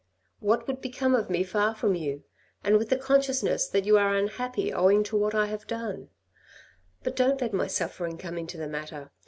[0.39, 2.23] What would become of me far from you,
[2.63, 6.09] and with the consciousness that you are unhappy owing to what I have done?
[7.03, 9.11] But don't let my suffering come into the matter.